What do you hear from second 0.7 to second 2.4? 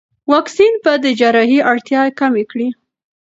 به د جراحي اړتیا کم